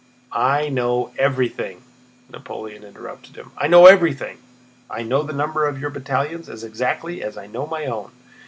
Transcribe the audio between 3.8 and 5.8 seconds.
everything. I know the number of